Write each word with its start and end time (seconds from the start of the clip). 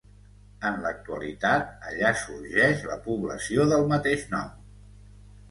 En 0.69 0.77
l'actualitat 0.85 1.69
allà 1.89 2.13
sorgeix 2.23 2.81
la 2.93 2.99
població 3.05 3.69
del 3.75 3.87
mateix 3.95 4.27
nom. 4.35 4.51